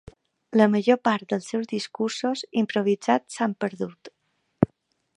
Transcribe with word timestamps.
La 0.61 0.65
major 0.75 0.97
part 1.07 1.35
els 1.37 1.51
seus 1.53 1.69
discursos 1.73 2.43
improvisats 2.65 3.39
s'han 3.41 3.57
perdut. 3.67 4.15